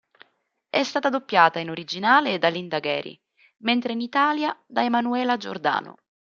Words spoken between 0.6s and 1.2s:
È stata